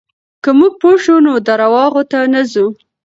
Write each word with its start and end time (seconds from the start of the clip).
که 0.43 0.49
موږ 0.59 0.73
پوه 0.81 0.95
شو، 1.03 1.15
نو 1.25 1.33
درواغو 1.47 2.03
ته 2.11 2.19
نه 2.33 2.41
ځو. 2.51 2.65